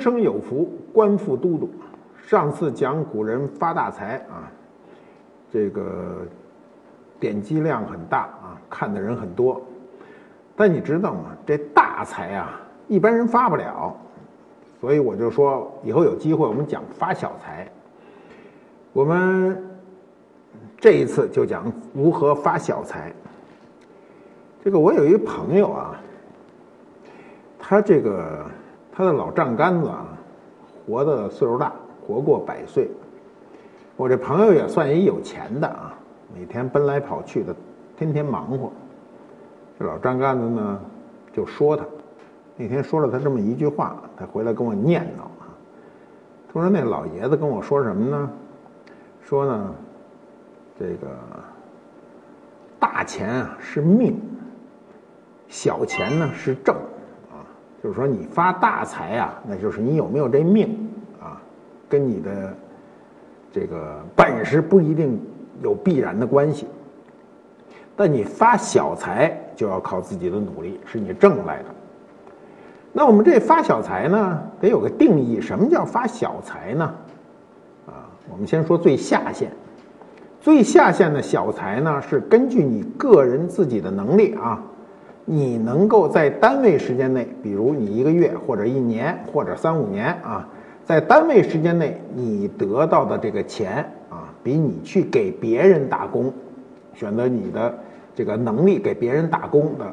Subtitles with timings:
[0.00, 1.70] 生有福，官复都督。
[2.26, 4.50] 上次讲古人发大财啊，
[5.52, 6.26] 这个
[7.18, 9.60] 点击量很大啊，看的人很多。
[10.56, 11.36] 但你知道吗？
[11.44, 13.96] 这大财啊，一般人发不了。
[14.80, 17.70] 所以我就说，以后有机会我们讲发小财。
[18.92, 19.62] 我们
[20.78, 23.12] 这一次就讲如何发小财。
[24.64, 26.00] 这个我有一个朋友啊，
[27.58, 28.46] 他这个。
[28.92, 30.06] 他的老丈杆子啊，
[30.86, 31.72] 活的岁数大，
[32.06, 32.88] 活过百岁。
[33.96, 35.94] 我这朋友也算一有钱的啊，
[36.34, 37.54] 每天奔来跑去的，
[37.96, 38.72] 天天忙活。
[39.78, 40.80] 这老丈杆子呢，
[41.32, 41.84] 就说他，
[42.56, 45.48] 那天说了他这么一句话，他回来跟我念叨啊。
[46.52, 48.30] 他说那老爷子跟我说什么呢？
[49.22, 49.74] 说呢，
[50.78, 51.08] 这个
[52.78, 54.20] 大钱啊是命，
[55.48, 56.74] 小钱呢是正。
[57.82, 60.68] 就是说，你发大财啊，那就是你有没有这命
[61.18, 61.40] 啊，
[61.88, 62.54] 跟你的
[63.50, 65.18] 这个本事不一定
[65.62, 66.66] 有必然的关系。
[67.96, 71.64] 但你发小财就要靠自己的努力，是你挣来的。
[72.92, 76.94] 那我们这发小财呢，得有个定义，什么叫发小财呢？
[77.86, 79.50] 啊，我们先说最下限，
[80.40, 84.62] 最下限的小财呢，是根据你个人自己的能力啊。
[85.32, 90.48] 你能够在单位时间内，比如你一个月或者一年或者三五年啊，
[90.84, 96.32] 在单位时间内你得到的这个钱啊，比你去给别人打工，
[96.94, 97.72] 选择你的
[98.12, 99.86] 这个能力给别人打工的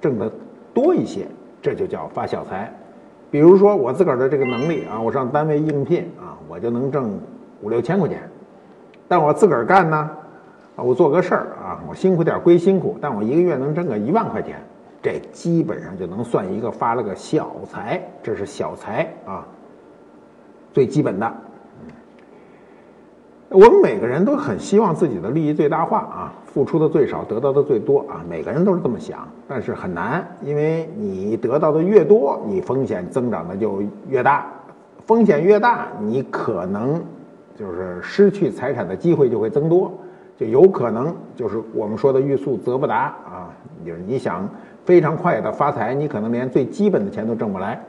[0.00, 0.30] 挣的
[0.72, 1.26] 多一些，
[1.60, 2.72] 这就叫发小财。
[3.32, 7.18] 比如说我自个儿的这个能力啊，我上单位应聘啊，我就能挣
[7.62, 8.22] 五六千块钱，
[9.08, 10.08] 但我自个儿干呢，
[10.76, 14.54] 我做个事儿啊，我辛苦点归辛苦，但我一个月能挣个一万块钱。
[15.04, 19.46] 这基本上就能算一个发了个小财，这是小财啊，
[20.72, 21.30] 最基本的。
[23.50, 34.46] 我们每个人都很希望自己的利益最大化啊，付出的最少，得到的最多啊，每个人都是这么想，但是很难，因为你得到的越多，你风险增长的就越大，
[35.04, 37.04] 风险越大，你可能
[37.54, 39.92] 就是失去财产的机会就会增多，
[40.34, 43.52] 就有可能就是我们说的欲速则不达啊，
[43.84, 44.48] 就是你想。
[44.84, 47.82] 非常快的发财，你可能连最基本的钱都挣不来。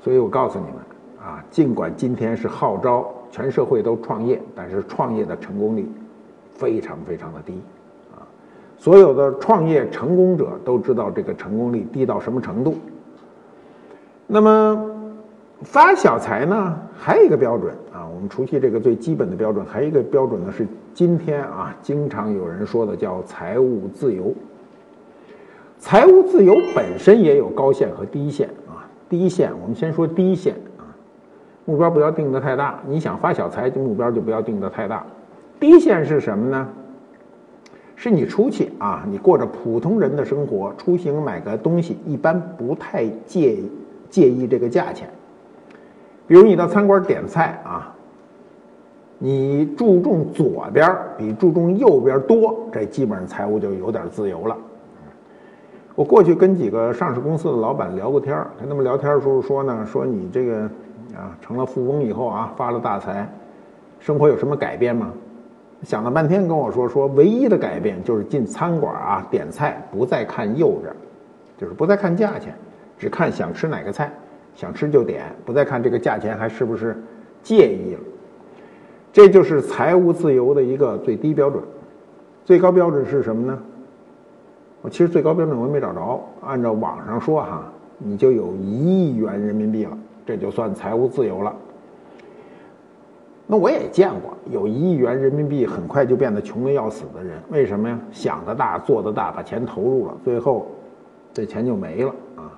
[0.00, 0.74] 所以我告诉你们
[1.20, 5.90] 啊，尽管今天是号召全社会都创业，但是创业的成功率
[6.54, 7.60] 非常非常的低
[8.14, 8.22] 啊。
[8.76, 12.76] 所有的创业成功者都知道这个成功率低到什么程度。
[14.28, 14.90] 那么
[15.62, 20.64] 发小财呢，还有一个标准啊，我们除去这个最基本的标准，还有一个标准呢是
[20.94, 24.32] 今天啊经常有人说的叫财务自由。
[25.78, 28.86] 财务自由本身也有高线和低线啊。
[29.08, 30.84] 低线，我们先说低线啊，
[31.64, 32.78] 目标不要定的太大。
[32.86, 35.06] 你想发小财，就目标就不要定的太大。
[35.58, 36.68] 低线是什么呢？
[37.96, 43.56] 是你出去啊，你过着普通人的生活，出行买个东西，一般不太介
[44.10, 45.08] 介意这个价钱。
[46.26, 47.94] 比如你到餐馆点菜啊，
[49.18, 54.56] 你注重左边比注重右边多，这基本上财务就有点自由了。
[55.98, 60.60] 我过去跟几个上市公司的老板聊过天儿，跟他们聊天的时候说呢，说你这个
[61.12, 63.28] 啊成了富翁以后啊发了大财，
[63.98, 65.10] 生活有什么改变吗？
[65.82, 70.94] 想了半天跟我说，说唯一的改变就是进餐馆啊点菜不再看右边，
[71.56, 72.54] 就是不再看价钱，
[72.96, 74.08] 只看想吃哪个菜，
[74.54, 76.96] 想吃就点，不再看这个价钱还是不是
[77.42, 78.00] 介意了。
[79.12, 81.60] 这就是财务自由的一个最低标准，
[82.44, 83.58] 最高标准是什么呢？
[84.80, 87.64] 我其实最高标准我也没找着，按照网上说哈，
[87.98, 91.54] 你就有一亿元人民币了，这就算财务自由了。
[93.50, 97.98] 那我也见过有一亿元人民币很快就变得穷的要死的人，为什么呀？
[98.12, 100.66] 想得大，做得大，把钱投入了，最后
[101.32, 102.52] 这钱就没了啊。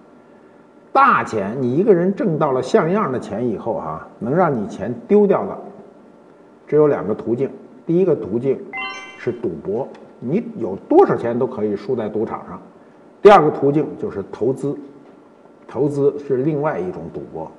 [0.92, 5.56] 大钱，你一个人挣到了像样的钱以后哈，能让你钱丢掉的
[6.66, 7.48] 只有两个途径，
[7.86, 8.60] 第一个途径
[9.16, 9.88] 是赌博。
[10.20, 12.60] 你有多少钱都可以输在赌场上。
[13.20, 14.78] 第二个途径就是投资，
[15.66, 17.50] 投资是另外一种赌博，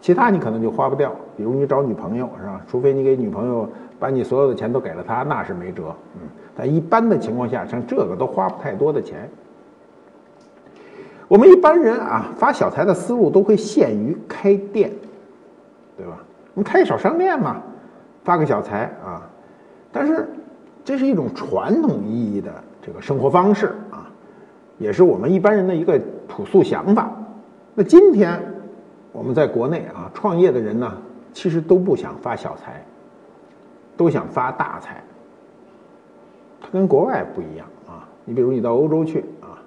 [0.00, 1.12] 其他你可能就花不掉。
[1.36, 2.60] 比如你找女朋友是吧？
[2.68, 3.68] 除非你给女朋友
[3.98, 5.94] 把你所有的钱都给了她，那是没辙。
[6.14, 9.28] 嗯，但一般的情况下，像这个都花不太多的钱。
[11.26, 14.90] 我们一般人啊，发小财的思路都会限于开店，
[15.96, 16.18] 对吧？
[16.54, 17.62] 我们开小商店嘛，
[18.22, 19.22] 发个小财啊。
[19.90, 20.28] 但是，
[20.84, 22.52] 这是一种传统意义的
[22.82, 24.10] 这个生活方式啊，
[24.78, 25.98] 也是我们一般人的一个
[26.28, 27.10] 朴素想法。
[27.74, 28.40] 那今天
[29.10, 30.92] 我们在国内啊，创业的人呢，
[31.32, 32.84] 其实都不想发小财，
[33.96, 35.02] 都想发大财。
[36.60, 38.06] 它跟国外不一样啊。
[38.24, 39.58] 你比如你到欧洲去啊。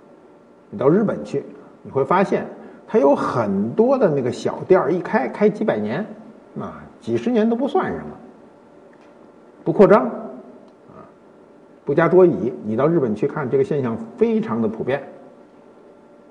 [0.69, 1.45] 你到日本去，
[1.81, 2.45] 你会发现
[2.85, 6.05] 它有很多的那个小店儿，一开开几百年，
[6.59, 8.05] 啊，几十年都不算什么，
[9.63, 10.11] 不扩张，
[11.87, 12.51] 不加桌椅。
[12.65, 15.01] 你到日本去看，这个现象非常的普遍。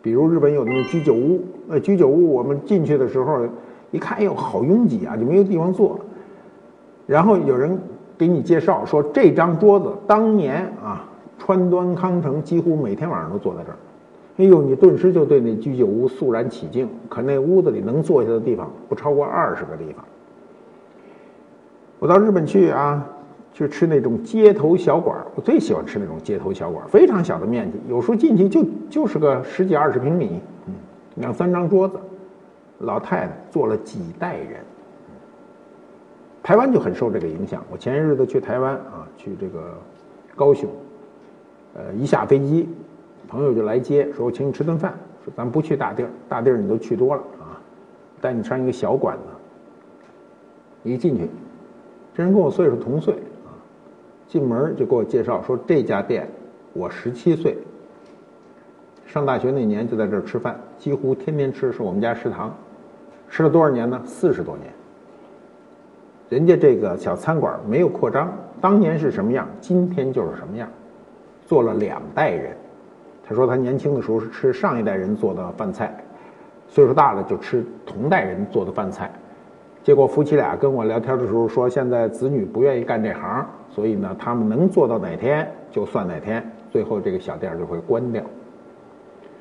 [0.03, 3.49] 比如日本有那种居酒屋，呃，居酒屋我们进去的时候
[3.91, 5.99] 一看，哎呦，好拥挤啊，就没有地方坐。
[7.07, 7.79] 然后有人
[8.19, 11.09] 给你介绍说，这张桌子当年啊，
[11.39, 13.77] 川端康成几乎每天晚上都坐在这儿。
[14.37, 16.87] 哎呦，你顿时就对那居酒屋肃然起敬。
[17.09, 20.05] 可那屋子里能坐下的地方不超过二十个地方。
[21.99, 23.03] 我到日本去啊，
[23.57, 30.75] 去吃那种街头小馆我最喜欢吃那种街头小馆非常小的面积，有时候进去就就是个十几二十平米，嗯，
[31.15, 31.99] 两三张桌子，
[32.81, 34.61] 老太太坐了几代人。
[36.43, 37.65] 台湾就很受这个影响。
[37.71, 39.73] 我前些日子去台湾啊，去这个
[40.35, 40.69] 高雄，
[41.77, 42.69] 呃，一下飞机。
[43.27, 44.93] 朋友就来接，说我请你吃顿饭，
[45.25, 47.57] 说咱不去大地儿，大地儿你都去多了啊，
[48.21, 49.23] 带你上一个小馆子。
[50.91, 51.27] 一进去，
[52.15, 53.15] 这人跟我岁数同岁，
[54.37, 56.29] 进门就给我介绍说这家店
[56.75, 57.57] 我十七岁，
[59.07, 62.55] 上大学那年就在这儿吃饭，几乎天天吃，是我们家食堂，
[63.31, 63.99] 吃了多少年呢？
[64.05, 64.71] 四十多年。
[66.29, 68.31] 人家这个小餐馆没有扩张，
[68.61, 70.69] 当年是什么样，今天就是什么样，
[71.47, 72.55] 做了两代人。
[73.27, 75.97] 他说他年轻的时候是吃上一代人做的饭菜，
[76.69, 79.11] 岁数大了就吃同代人做的饭菜，
[79.87, 88.21] 结果夫妻俩跟我聊天的时候说，现在子女不愿意干这行，所以呢，他们能做到哪天就算哪天，最后这个小店就会关掉。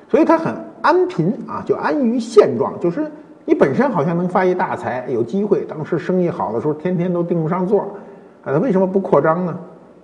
[0.08, 3.10] 所以他很安贫啊，就安于现状，就是
[3.44, 7.80] 你本身好像能发一大财，有机会，当时生意好的时候天天都订不上座，
[8.44, 9.58] 啊，他为什么不扩张呢？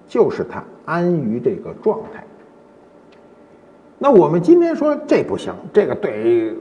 [0.09, 2.25] 就是他安于这个状态。
[3.97, 6.53] 那我们今天说这不行，这个对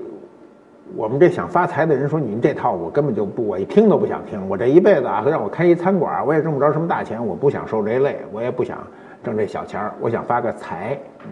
[0.95, 4.47] 我们这想发财的人说，您这套我根本就不，我一听都不想听。
[4.49, 8.77] 我这一辈子啊，让我开一餐馆，我也挣不着什么大钱，我不想受这累，我也不想
[9.23, 10.99] 挣这小钱儿，我想发个财。
[11.23, 11.29] 嗯，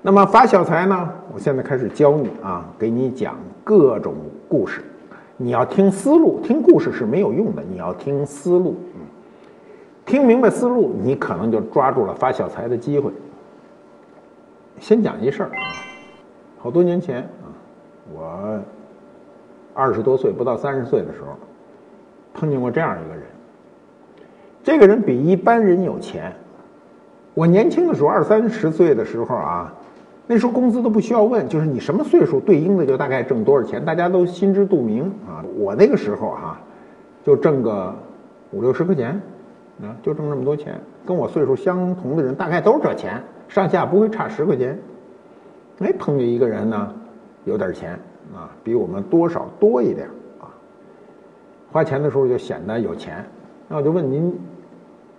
[0.00, 1.10] 那么发小财呢？
[1.34, 4.14] 我现在开始教你啊，给你讲各种
[4.48, 4.82] 故事。
[5.36, 8.76] 你要听思路，听故事是没有用的，你要听思路。
[8.94, 9.00] 嗯，
[10.06, 13.10] 听明白思路，你可能就抓住了发小财的机会。
[14.78, 15.58] 先讲一事儿啊，
[16.58, 17.28] 好多年前，
[18.10, 18.58] 我
[19.74, 21.36] 二十多岁，不到三十岁的时候，
[22.34, 23.22] 碰见过这样一个人。
[24.62, 26.32] 这个人比一般人有钱。
[27.34, 29.72] 我年轻的时候，二三十岁的时候啊，
[30.26, 35.42] 那时候工资都不需要问，就是你什么岁数，对应的就大概挣多少钱，大家都心知肚明啊。
[35.56, 36.60] 我那个时候哈，
[37.24, 37.94] 就挣个
[38.50, 39.20] 五六十块钱，
[39.80, 40.78] 啊，就挣这么多钱。
[41.06, 43.22] 跟我岁数相同的人，大概都是这钱。
[43.48, 44.78] 上下不会差十块钱，
[45.80, 46.94] 哎，碰见一个人呢，
[47.44, 47.98] 有点钱
[48.34, 50.08] 啊，比我们多少多一点
[50.40, 50.48] 啊，
[51.72, 53.24] 花钱的时候就显得有钱。
[53.68, 54.38] 那我就问您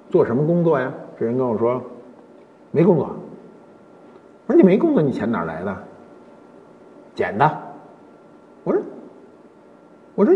[0.09, 0.91] 做什么工作呀？
[1.19, 1.81] 这人跟我说
[2.71, 3.15] 没工作。
[4.45, 5.83] 我说你没工作，你钱哪来的？
[7.15, 7.61] 捡的。
[8.63, 8.81] 我说
[10.15, 10.35] 我说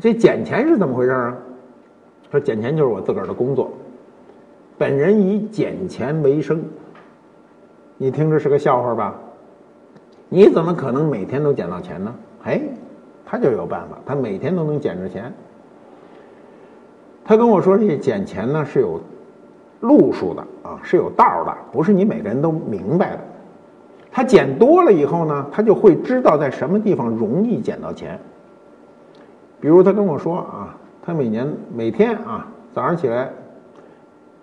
[0.00, 1.36] 这捡钱是怎么回事啊？
[2.30, 3.70] 说捡钱就是我自个儿的工作，
[4.78, 6.62] 本人以捡钱为生。
[7.96, 9.14] 你听着是个笑话吧？
[10.32, 12.14] 你怎么可能每天都捡到钱呢？
[12.44, 12.62] 哎，
[13.26, 15.30] 他就有办法，他每天都能捡着钱。
[17.24, 19.00] 他跟我说，这捡钱呢是有
[19.80, 23.20] 路数的啊，是有道的，不是你每个人都明白的。
[24.12, 28.18] 他捡多了以后呢，他就会知道在什么地方容易捡到钱。
[29.60, 33.28] 比如他跟我说啊，他每年每天啊早上起来。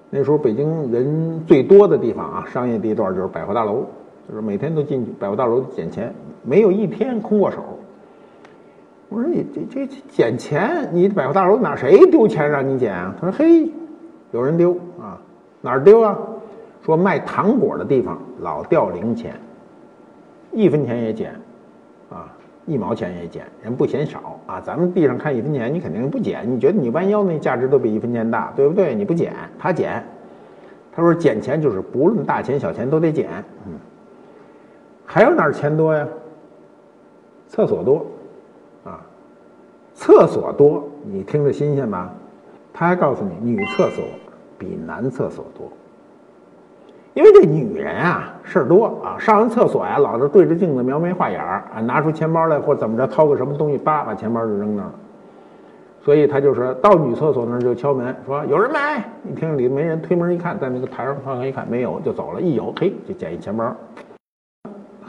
[0.10, 3.86] 那时候北京人最多的地方啊，商业地段就是百货大楼，
[4.28, 7.64] 就是每天都进去百货大楼捡钱，没有一天空过手。
[9.10, 13.16] 我说你这这捡钱，你百货大楼哪谁丢钱让你捡啊？
[13.20, 13.72] 他说嘿，
[14.32, 15.18] 有人丢啊，
[15.62, 16.18] 哪儿丢啊？
[16.84, 19.34] 说卖糖果的地方老掉零钱，
[20.52, 21.34] 一分钱也捡，
[22.10, 22.32] 啊，
[22.66, 24.60] 一毛钱也捡，人不嫌少啊。
[24.60, 28.94] 咱们地上看一分钱，你肯定不捡，你觉得你弯腰那价值都比一分钱大，对不对？
[28.94, 30.04] 你不捡，他捡。
[30.94, 33.30] 他说捡钱就是不论大钱小钱都得捡。
[33.68, 33.74] 嗯，
[35.08, 36.06] 还有哪儿钱多呀？
[37.48, 38.06] 厕所多，
[38.84, 39.00] 啊，
[39.96, 42.14] 厕所多，你听着新鲜吧？
[42.74, 44.04] 他还告诉你，女厕所
[44.60, 45.72] 比男厕所多。
[47.14, 54.94] 因为这女人啊，事儿多啊，上完厕所呀，老是对着镜子描眉画眼儿啊，拿出钱包来或怎么着，掏个什么东西，叭，把钱包就扔那儿了。
[56.04, 58.78] 所以他就是到女厕所那儿就敲门，说有人没？
[59.32, 62.42] 一听里没人，推门一看，在那个台上放一看没有，就走了。
[62.42, 63.74] 一有，嘿，就捡一钱包。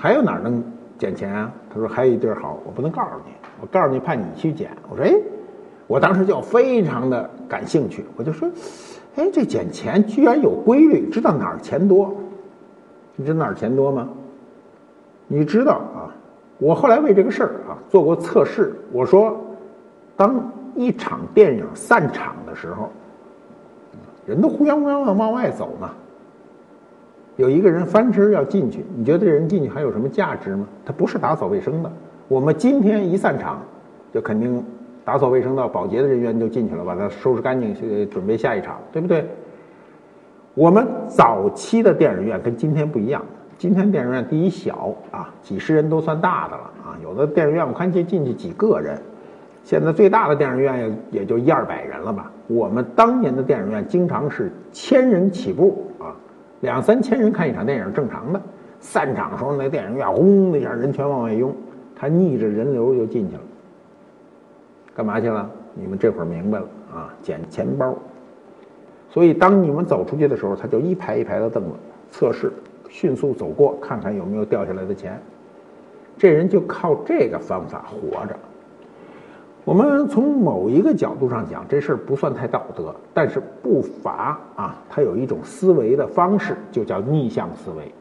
[0.01, 0.63] 还有哪儿能
[0.97, 1.53] 捡钱啊？
[1.69, 4.71] 他说还有一地儿好，我不能告诉你，我告诉你怕你去捡。
[4.89, 5.13] 我说哎，
[5.89, 8.49] 我当时就非常的感兴趣，我就说。
[9.17, 12.15] 哎，这捡钱居然有规律，知道哪儿钱多？
[13.17, 14.09] 你知道哪儿钱多吗？
[15.27, 16.15] 你知道啊？
[16.59, 18.73] 我后来为这个事儿啊做过测试。
[18.93, 19.37] 我说，
[20.17, 22.91] 当一场电影散场的时候，
[24.25, 25.91] 人都呼泱呼泱的往外走嘛。
[27.39, 30.67] 有一个人翻身要进去，你觉得这人进去还有什么价值吗？
[30.85, 31.93] 他不是打扫卫生的。
[32.27, 33.63] 我们今天一散场，
[34.13, 34.63] 就肯定。
[35.05, 39.25] 打扫卫生到保洁的人员就进去了，把它收拾干净，去准备下一场，对不对？
[40.53, 43.25] 我们早期的电影院跟今天不一样，
[43.57, 49.01] 今天电影院第一小啊，几十人都算大的了啊，有的电影院我看见进去几个人，
[49.65, 52.31] 现在最大的电影院也也就一二百人了吧。
[52.47, 56.13] 我们当年的电影院经常是千人起步啊，
[56.61, 58.41] 两三千人看一场电影正常的，
[58.81, 61.55] 散场时候那电影院轰的一下人全往外涌，
[61.95, 63.43] 他逆着人流就进去了。
[64.95, 65.49] 干嘛去了？
[65.75, 67.15] 你们这会儿明白了啊？
[67.23, 67.97] 捡钱包。
[69.11, 71.71] 所以当你们走出去的时候，他就一排一排的凳子
[72.11, 72.53] 测试，
[72.89, 75.21] 迅速走过，看看有没有掉下来的钱。
[76.17, 78.37] 这人就靠这个方法活着。
[79.69, 87.93] 我们从某一个角度上讲，这事儿不算太道德，但是不乏啊，它有一种思维的方式，就叫逆向思维。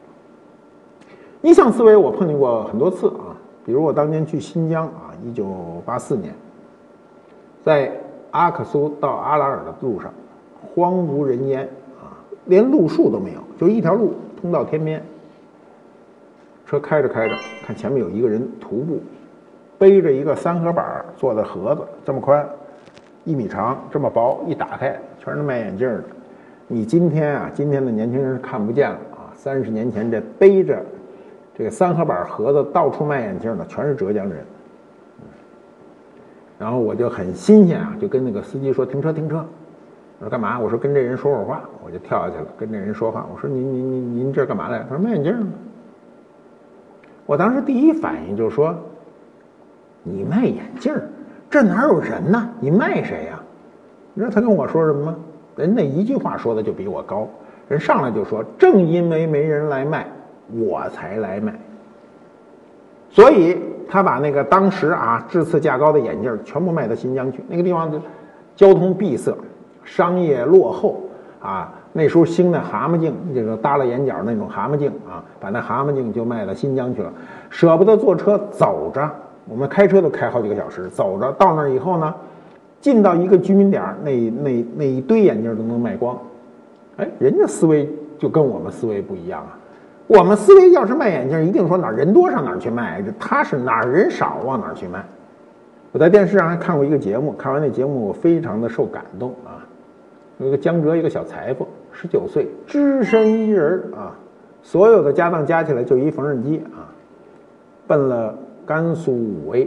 [1.42, 5.46] 逆向思维我碰见过很多次啊，比如我当年去新疆啊，一九
[5.84, 6.34] 八四年。
[7.62, 7.92] 在
[8.30, 10.10] 阿克苏到阿拉尔的路上，
[10.74, 11.68] 荒无人烟
[12.00, 15.04] 啊，连路树都没有，就一条路通到天边。
[16.64, 17.34] 车开着开着，
[17.66, 19.00] 看前面有一个人徒步，
[19.78, 22.46] 背着一个三合板做的盒子，这么宽，
[23.24, 26.04] 一米长，这么薄，一打开全是卖眼镜的。
[26.66, 29.32] 你今天啊，今天的年轻人是看不见了啊。
[29.34, 30.82] 三十年前这背着
[31.56, 34.44] 这个三合板盒子到处卖眼镜的，全是浙江人。
[36.58, 39.44] 然后我就很新鲜啊，就跟那个司机说停车停车。
[40.18, 40.58] 我说干嘛？
[40.58, 41.62] 我说跟这人说会话。
[41.84, 43.24] 我就跳下去了，跟这人说话。
[43.32, 44.80] 我说您您您您这干嘛来？
[44.80, 45.46] 他说卖眼镜的。
[47.24, 48.74] 我当时第一反应就是说，
[50.12, 51.08] 你卖眼镜儿
[51.50, 52.48] 这哪有人呢？
[52.60, 53.40] 你卖谁呀？
[54.14, 55.16] 你知道他跟我说什么吗？
[55.56, 57.28] 人那一句话说的就比我高。
[57.68, 60.06] 人上来就说，正因为没人来卖，
[60.52, 61.54] 我才来卖。
[63.10, 63.58] 所以。
[63.90, 67.90] 他把那个当时啊质次价高的眼镜全部卖到新疆去，那个地方
[68.54, 69.34] 交通闭塞，
[69.82, 71.00] 商业落后
[71.40, 71.72] 啊。
[71.94, 77.10] 那时候兴的蛤蟆镜，这个耷拉眼角那种蛤蟆镜啊，把那蛤蟆镜就卖到新疆去了，
[77.48, 79.10] 舍不得坐车走着，
[79.48, 82.14] 我们开车都开好几个小时，走着到那儿以后呢，
[82.80, 86.18] 进到一个居民点那那那一堆眼镜都能卖光，
[86.98, 87.88] 哎，人家思维
[88.18, 89.58] 就跟我们思维不一样啊。
[90.06, 95.04] 我们思维要是卖眼镜，一定说哪儿人多上哪儿去卖，他是哪儿人少往哪儿去卖。
[95.92, 99.64] 我在电视上还看过一个节目，看完那节目我非常的受感动啊。
[100.38, 104.14] 有一个江浙一个小裁缝，十九岁，只身一人啊，
[104.62, 106.88] 所有的家当加起来就一缝纫机啊，
[107.86, 108.34] 奔了
[108.68, 109.66] 甘肃武威。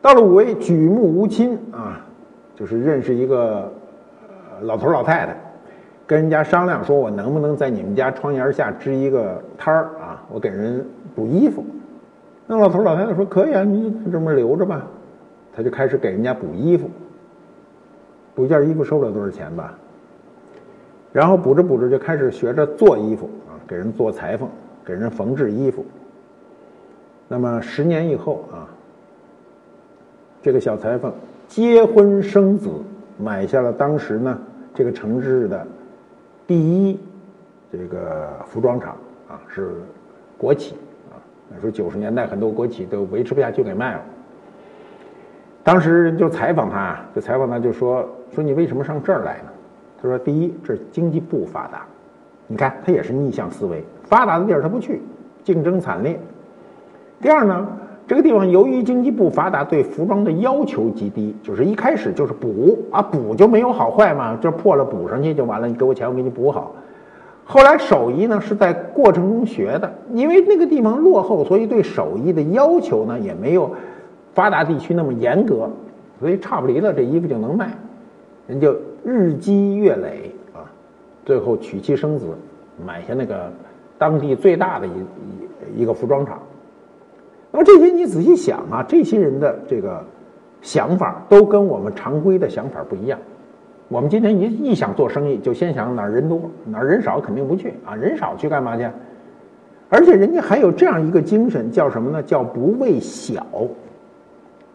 [0.00, 2.06] 到了武威，举目无亲啊，
[2.54, 3.72] 就是认识一个
[4.62, 5.36] 老头老太太。
[6.06, 10.22] 跟人家商量说，我能不能在你们家窗檐下支一个摊儿啊？
[10.32, 10.86] 我给人
[11.16, 11.64] 补衣服。
[12.46, 14.86] 那老头老太太说可以啊，你这么留着吧。
[15.52, 16.88] 他就开始给人家补衣服，
[18.32, 19.76] 补一件衣服收不了多少钱吧。
[21.12, 24.48] 然后补着补着就开始学着做衣服啊，给人做裁缝，
[24.84, 25.84] 给人缝制衣服。
[27.28, 28.64] 那么十年以后啊，
[30.42, 31.12] 这个小裁缝
[31.46, 32.70] 结婚生子，
[33.18, 34.38] 买下了当时呢
[34.74, 35.66] 这个城市的。
[36.46, 36.98] 第一，
[37.70, 38.96] 这个服装厂
[39.28, 39.74] 啊是
[40.38, 40.74] 国企
[41.10, 41.20] 啊，
[41.50, 44.00] 那时候九十年代很多国企都维持不下去给卖了。
[45.62, 49.50] 当时人就采访他，就采访他就说说你为什么上这儿来呢？
[50.00, 51.84] 他说第一，这经济不发达，
[52.46, 55.02] 你看他也是逆向思维，发达的地儿他不去，
[55.44, 56.18] 竞争惨烈。
[57.20, 57.66] 第二呢，
[58.06, 66.72] 这个地方由于经济不发达，对服装的要求极低，就是一开始就是补啊，补就没有好坏嘛，这破了补上去就完了，你给我钱我给你补好。
[67.44, 73.74] 后来手艺呢是在过程中学的，因为那个地方落后，所以对手艺的要求呢也没有
[74.32, 75.68] 发达地区那么严格，
[76.20, 77.72] 所以差不离了，这衣服就能卖，
[78.46, 80.62] 人就日积月累啊，
[81.24, 82.26] 最后娶妻生子，
[82.86, 83.50] 买下那个
[83.96, 86.38] 当地最大的一一一个服装厂。
[87.50, 90.04] 那么这些你仔细想啊，这些人的这个
[90.60, 93.18] 想法都跟我们常规的想法不一样。
[93.88, 98.86] 我们今天一一想做生意，就先想哪儿人多，哪儿人少肯定不去啊，人少去干嘛去？
[99.88, 102.22] 而且人家还有这样一个精神，叫什么呢？
[102.22, 103.42] 叫不畏小，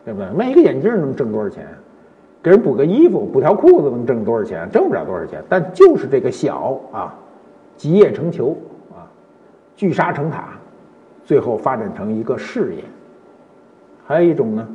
[0.03, 0.27] 对不对？
[0.35, 1.67] 卖一个眼镜能挣多少钱？
[2.41, 4.67] 给人补个衣服、补条裤子能挣多少钱？
[4.71, 5.43] 挣不了多少钱。
[5.47, 7.13] 但就是这个小啊，
[7.77, 8.57] 集腋成裘
[8.91, 9.05] 啊，
[9.75, 10.57] 聚沙成塔，
[11.23, 12.83] 最后发展成一个事业。
[14.05, 14.67] 还有一种呢，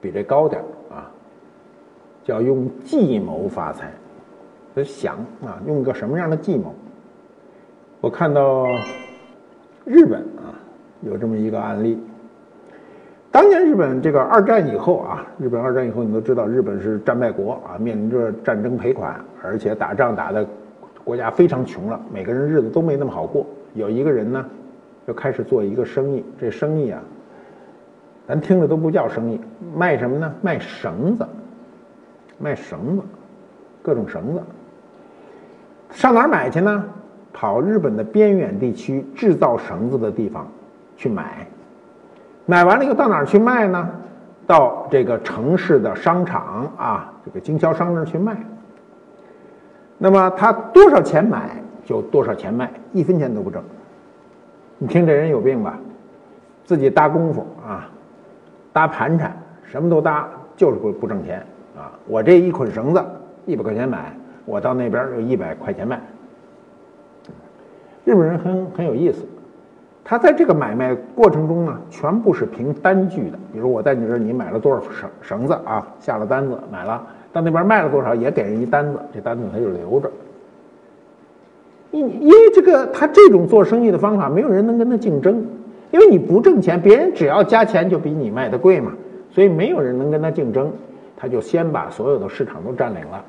[0.00, 1.10] 比这高点啊。
[2.24, 3.90] 叫用计谋发财，
[4.76, 6.74] 就想啊，用个什么样的计谋？
[8.02, 8.66] 我看到
[9.86, 10.52] 日本啊，
[11.00, 11.98] 有这么一个案例。
[13.30, 20.46] 当年日本这个二战以后啊，日本二战以后，你都知道，日本是战败国啊，面临着战争赔款，而且打仗打的
[21.04, 23.46] 国家非常穷了，每个人日子都没那么好过。
[23.72, 24.44] 有一个人呢，
[25.08, 27.00] 就开始做一个生意，这生意啊，
[28.26, 29.40] 咱听着都不叫生意，
[29.74, 30.34] 卖什么呢？
[30.42, 31.26] 卖绳子。
[32.36, 33.02] 卖绳子，
[33.82, 34.42] 各种绳子，
[35.90, 36.84] 上哪儿买去呢？
[37.32, 40.46] 跑日本的边远地区制造绳子的地方
[40.94, 41.48] 去买，
[42.44, 43.90] 买完了以后到哪儿去卖呢？
[44.46, 48.36] 到这个城市的商场啊，这个经销商那儿去卖。
[49.96, 53.62] 那么他多少钱买就多少钱卖，一分钱都不挣。
[54.78, 55.78] 你听这人有病吧？
[56.64, 57.90] 自己搭功夫啊，
[58.72, 61.38] 搭盘缠，什么都搭，就是不不挣钱。
[61.76, 63.04] 啊，我这一捆绳子
[63.46, 64.12] 一百块钱买，
[64.44, 66.00] 我到那边就一百块钱卖。
[68.04, 69.26] 日本人很很有意思，
[70.04, 73.38] 他在这个买卖过程中呢，全部是凭单据的。
[73.52, 75.86] 比如我在你这儿，你买了多少绳绳子啊？
[76.00, 80.10] 下了单子买了，到那边卖了多少也给人一单子，这单子他就留着。
[81.90, 85.44] 因因为这个他这种做生意的方法，没有人能跟他竞争，
[85.90, 88.92] 因为你不挣钱，别人只要加钱就比你卖的贵嘛，
[89.30, 90.70] 所以没有人能跟他竞争。
[91.20, 93.24] 他就先把所有的市场都占领了。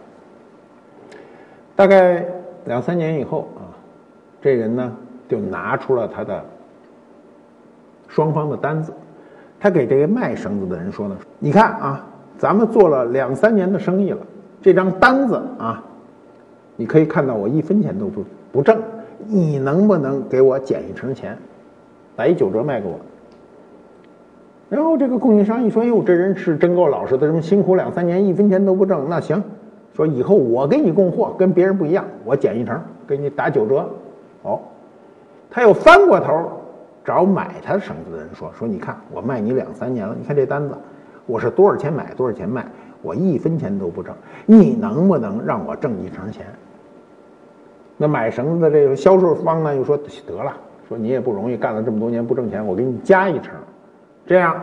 [1.75, 2.23] 大概
[2.65, 3.73] 两三年以后啊，
[4.39, 4.95] 这人呢
[5.27, 6.45] 就拿出了他的
[8.07, 8.93] 双方的单子，
[9.59, 12.05] 他给这个卖绳子的人说呢：“你看啊，
[12.37, 14.19] 咱们做了两三年的生意了，
[14.61, 15.83] 这张单子啊，
[16.75, 18.81] 你可以看到我一分钱都不不挣，
[19.27, 21.37] 你能不能给我减一成钱，
[22.15, 22.95] 打一九折卖给我？”
[24.69, 29.09] 然后这个供应商一说：“哟，这人是真够老实的，这么辛苦两三年，一分钱都不挣。
[29.09, 29.43] 那行，
[29.95, 33.89] 说以后我给你供货，跟别人不一样，我减一成，给你打九折。”
[34.43, 34.59] 哦，
[35.49, 36.51] 他又翻过头
[37.03, 40.75] 找买他绳子的人说：“说你看，我卖你两三年了，你看这单子，
[41.25, 42.65] 我是多少钱买，多少钱卖，
[43.01, 44.13] 我一分钱都不挣，
[44.45, 46.45] 你能不能让我挣一成钱？”
[48.01, 50.53] 那买绳子的这个销售方呢，又说：“得了，
[50.87, 53.53] 说你也不容易，干了这么多年不挣钱，我给你加一成。”
[54.25, 54.55] 这样，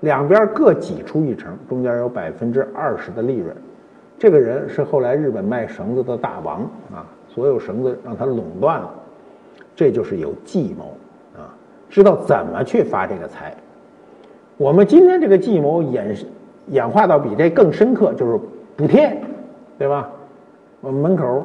[0.00, 3.54] 两边各挤出一成，中间有百分之二十的利润。
[4.18, 8.90] 这个人是后来日本卖绳子的大王啊，所有绳子让他垄断了。
[9.76, 10.96] 这就是有计谋
[11.38, 11.54] 啊，
[11.88, 13.54] 知道怎么去发这个财。
[14.56, 16.16] 我们今天这个计谋演
[16.66, 18.36] 演化到比这更深刻，就是
[18.76, 19.16] 补贴，
[19.78, 20.10] 对吧？
[20.80, 21.44] 我们门口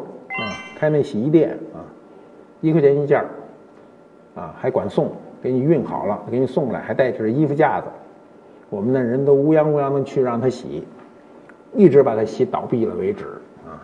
[0.75, 1.81] 开那洗衣店啊，
[2.61, 3.23] 一块钱一件
[4.35, 5.09] 啊还管送。
[5.43, 7.85] 给你运好了，给你送来，还带着衣服架子。
[8.71, 10.83] 我们的人都乌泱乌泱的去让他洗，
[11.75, 13.25] 一直把他洗倒闭了为止
[13.63, 13.77] 啊。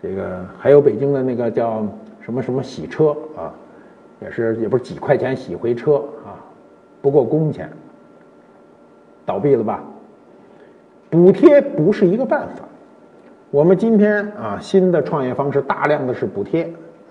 [0.00, 1.84] 这个还有北京的那个叫
[2.20, 3.52] 什么什么洗车啊，
[4.20, 6.38] 也是也不是几块钱洗回车啊，
[7.00, 7.68] 不够工钱，
[9.26, 9.82] 倒闭了吧？
[11.10, 12.62] 补贴不是一个办法。
[13.52, 16.64] 我们今天啊，新的创业方式大量的是补贴，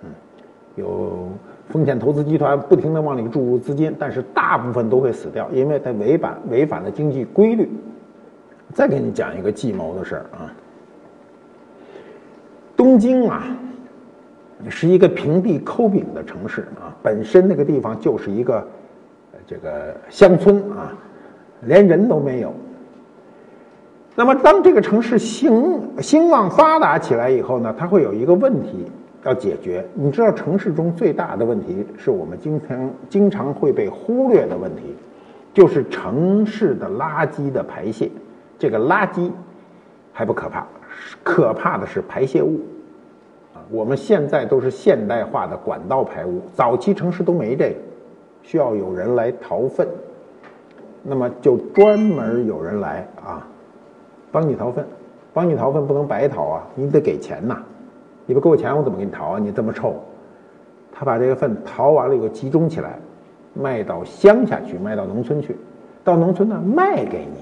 [0.03, 0.09] 嗯，
[0.75, 1.29] 有。
[1.69, 7.69] 风险投资集团不停的往里注入资金，但是大部分都会死掉，因为它违反违反了经济规律。
[8.73, 10.51] 再给你讲一个计谋的事儿啊，
[12.75, 13.45] 东京啊，
[14.67, 18.67] 是一个平地抠饼的城市啊，本身那个地方就是一个
[19.47, 20.93] 这个乡村啊，
[21.61, 22.53] 连人都没有。
[24.15, 28.85] 那么当这个城市兴兴旺发达起来以后呢，它会有一个问题。
[29.23, 34.95] 要解决，你知道城市中最大的问题是我们经常经常会被忽略的问题，
[35.53, 38.09] 就是城市的垃圾的排泄。
[38.57, 39.29] 这个垃圾
[40.11, 40.65] 还不可怕，
[41.21, 42.61] 可怕的是排泄物。
[43.53, 47.75] 啊，我们现在都是现代化的管道排污，早期城市都没这个，
[48.41, 49.87] 需要有人来淘粪，
[51.03, 53.47] 那么就专门有人来啊，
[54.31, 54.85] 帮你淘粪，
[55.33, 57.57] 帮你淘粪不能白淘啊，你得给钱呐，
[58.25, 59.39] 你不给我钱，我怎么给你淘啊？
[59.39, 59.95] 你这么臭。
[60.93, 62.99] 他把这个粪淘完了以后集中起来，
[63.53, 65.57] 卖到乡下去，卖到农村去，
[66.03, 67.39] 到农村呢卖给你。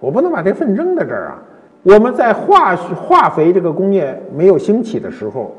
[0.00, 1.42] 我不能把这粪扔在这儿啊！
[1.82, 5.54] 我们在化化肥这个工业没有兴起的时候，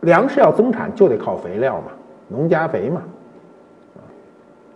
[0.00, 1.92] 粮食要增产就得靠肥料嘛，
[2.28, 3.02] 农家肥嘛。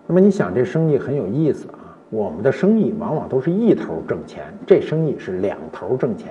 [0.07, 1.86] 那么你想这生意很有意思啊！
[2.11, 6.29] 我们的生意往往都是一头挣钱，这生意是两头挣钱。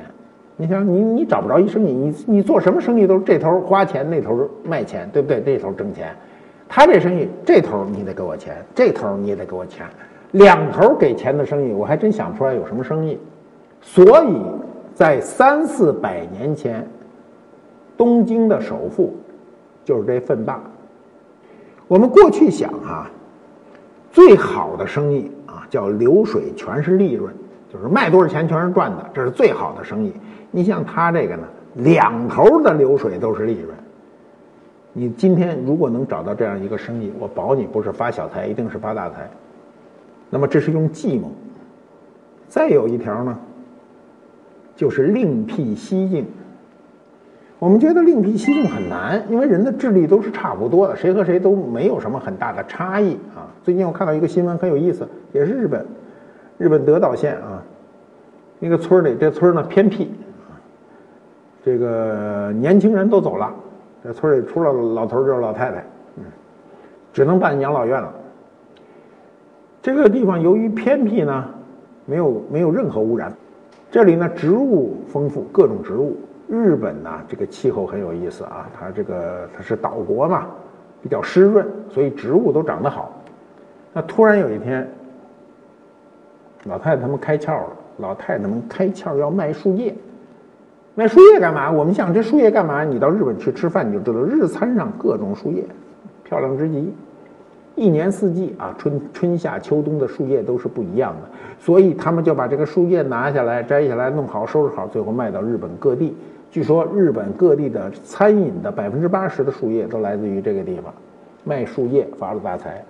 [0.57, 5.41] 你想，你你找不着一生意，你你做什么生意都是这头花钱，那头卖钱，对不对？
[5.41, 6.15] 这头挣钱，
[6.69, 9.85] 他这生意这头你得给我钱，这头你也得给我钱，
[10.31, 13.19] 两头给钱的生意，我还真想不出来有什么生意。
[13.81, 14.41] 所以
[14.93, 16.88] 在三四百年前，
[17.97, 19.13] 东京的首富
[19.83, 20.63] 就是这粪霸。
[21.89, 23.11] 我们过去想啊，
[24.09, 25.29] 最好的生意
[25.69, 27.34] 叫流水全是利润，
[27.71, 30.13] 就是卖多少钱全是赚的，这是最好的生意。
[30.51, 31.43] 你像他这个呢，
[31.75, 33.75] 两头的流水都是利润。
[34.93, 39.30] 你今天如果能找到这样一个生意，我保你不是发小财，一定是发大财。
[40.30, 41.32] 那么这是用计谋。
[42.47, 43.38] 再有一条呢，
[44.75, 46.25] 就是另辟蹊径。
[47.65, 53.49] 我们觉得另辟蹊径很难，因为人的智力都是差不多的，谁和谁都没有什么很大的差异啊。
[53.63, 55.84] 最近我看到一个新闻很有意思，也是日本，
[56.60, 57.63] 日本德岛县啊，
[58.60, 60.12] 一个村里，这村呢偏僻。
[61.63, 63.51] 这个年轻人都走了，
[64.04, 65.84] 这村里除了老头就是老太太，
[66.17, 66.23] 嗯，
[67.12, 68.13] 只能办养老院了。
[69.82, 71.43] 这个地方由于偏僻呢，
[72.06, 73.34] 没有没有任何污染，
[73.89, 76.15] 这里呢植物丰富，各种植物。
[76.47, 80.45] 日本呢这个气候很有意思啊，它这个它是岛国嘛，
[81.01, 83.12] 比较湿润，所以植物都长得好。
[83.93, 84.88] 那突然有一天，
[86.65, 89.95] 老太太他们开窍了，老太太们开窍要卖树叶。
[90.93, 91.71] 卖树叶干嘛？
[91.71, 92.84] 我们想这树叶干嘛？
[92.84, 95.65] 你到日本去吃饭，你就知道日餐上各种树叶，
[96.23, 96.93] 漂亮之极。
[97.75, 101.29] 一年四季啊，春春夏秋冬的树叶都是不一样的，
[101.60, 106.15] 所以他们就把这个树叶拿下来、摘下来、弄好、收拾好，最后卖到日本各地。
[106.55, 110.85] 据说日本各地的餐饮的百分之八十的树叶都来自于这个地方，
[111.43, 112.81] 卖树叶发了大财，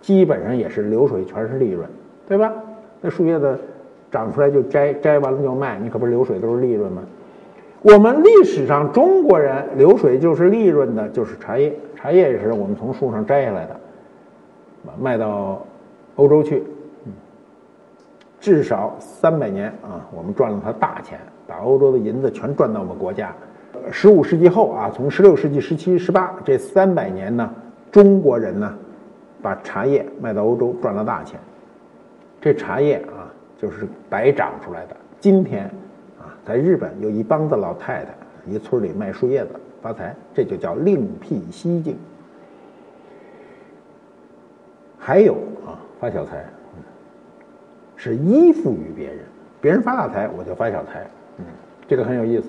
[0.00, 1.88] 基本上也是流水全是利润，
[2.26, 2.52] 对吧？
[3.00, 3.56] 那树叶子
[4.10, 7.00] 长出来就摘，摘完了就卖，你可不是流水都是利润吗？
[7.82, 11.72] 我们历史上中国人流水就是利润的，就是茶叶。
[11.94, 13.76] 茶叶也是我们从树上摘下来的，
[15.00, 15.64] 卖到
[16.16, 16.64] 欧洲去，
[18.40, 21.20] 至少三百年啊，我们赚了它大钱，
[21.52, 23.30] 把欧洲的银子全赚到我们国家。
[23.90, 27.52] 十五世纪后啊，从十六世纪、十七、十八这三百年呢，
[27.90, 28.74] 中国人呢，
[29.42, 31.38] 把茶叶卖到欧洲赚了大钱。
[32.40, 33.28] 这茶叶啊，
[33.60, 34.96] 就是白长出来的。
[35.20, 35.66] 今天
[36.18, 36.32] 啊。
[36.44, 38.14] 在日本有一帮子老太太，
[38.46, 39.50] 一村里卖树叶子
[39.82, 41.96] 发财，这就叫另辟蹊径。
[44.98, 45.34] 还有
[45.66, 46.44] 啊，发小财，
[47.94, 49.18] 是依附于别人，
[49.60, 51.06] 别人发大财我就发小财，
[51.38, 51.44] 嗯，
[51.88, 52.48] 这个很有意思。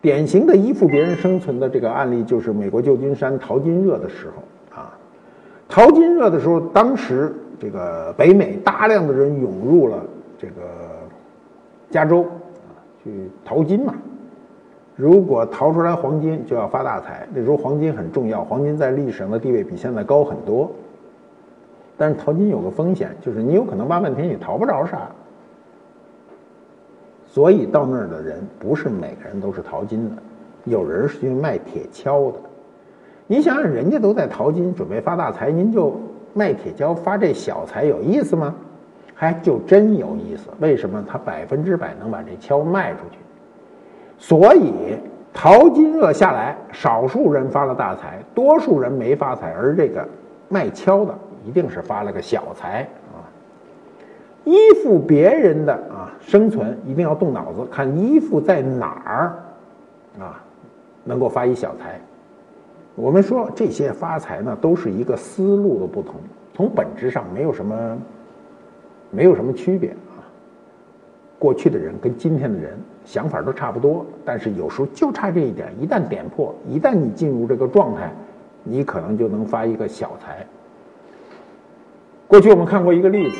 [0.00, 4.96] 典型的依附别人生存的这个案例，就是美国旧金山淘金热的时候啊，
[5.68, 10.02] 淘金热的时候，当时这个北美大量的人涌入了
[10.38, 10.62] 这个
[11.90, 12.72] 加州啊。
[13.02, 13.10] 去
[13.44, 13.94] 淘金嘛，
[14.94, 17.26] 如果淘出来黄金，就要发大财。
[17.34, 20.70] 那时候黄金很重要，黄金在历史上的地位比现在高很多。
[21.96, 25.10] 但是淘金有个风险，就是你有可能挖半天也淘不着啥。
[27.32, 30.16] 所以到那儿的人不是每个人都是淘金的，
[30.64, 32.38] 有人是去卖铁锹的。
[33.28, 35.94] 你想想，人家都在淘金，准备发大财，您就
[36.34, 38.52] 卖铁锹发这小财，有意思吗？
[39.14, 43.18] 还就真有意思，为什么他百分之百能把这锹卖出去？
[44.18, 44.98] 所以
[45.32, 50.04] 淘金热下来，少数人发了大财，多数人没发财，而这个
[50.48, 51.14] 卖锹的
[51.46, 53.22] 一定是发了个小财啊！
[54.44, 60.42] 依附别人的啊，生存一定要动脑子，看依附在哪儿啊，
[61.04, 62.00] 能够发一小财。
[62.94, 66.14] 我们说这些发财呢，都是一个思路的不同，
[66.54, 67.98] 从本质上没有什么。
[69.12, 70.22] 没有什么区别啊，
[71.36, 78.12] 过去的人跟今天的人想法都差不多，但是有时候就差这一点，一旦点破，一旦你进入这个状态，
[78.62, 80.46] 你可能就能发一个小财。
[82.28, 83.36] 过去我们看过一个例子，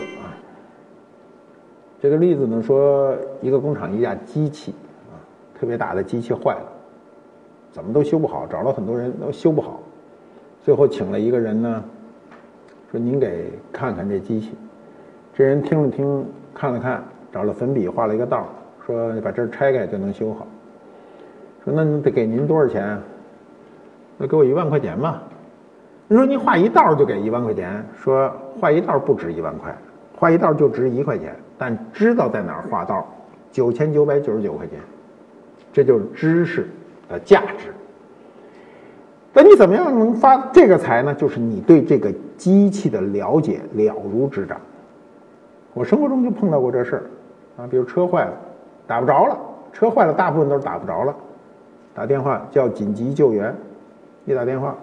[2.00, 4.74] 这个例子呢说一个工厂一架机器
[5.10, 5.14] 啊，
[5.58, 6.64] 特别大的机器坏了，
[7.70, 9.80] 怎么都修不好，找了很多人都修不好，
[10.62, 11.84] 最后请了一个人呢，
[12.90, 14.52] 说您给看看这机器。
[15.34, 18.46] 这人听了听，看了看，找了粉笔画了一个道，
[18.86, 20.46] 说把这儿拆开就能修好。
[21.62, 22.98] 说那得给您多少钱？
[24.16, 25.22] 那给我一万块钱吧。
[26.08, 27.84] 你说您画一道就给一万块钱？
[27.94, 29.76] 说画一道不值一万块，
[30.16, 31.36] 画一道就值一块钱。
[31.60, 33.06] 但知道在哪儿画道，
[33.52, 34.78] 九千九百九十九块钱，
[35.74, 36.66] 这就是知识
[37.06, 37.74] 的价值。
[39.34, 41.12] 那你怎么样能发这个财呢？
[41.14, 44.58] 就是你对这个机器的了解了如指掌。
[45.74, 47.02] 我生活中就碰到过这事儿，
[47.62, 48.32] 啊，比如车坏了，
[48.86, 49.38] 打不着了，
[49.70, 51.14] 车坏了，大部分都是打不着了，
[51.94, 53.54] 打电话叫紧急救援，
[54.24, 54.74] 一打电话，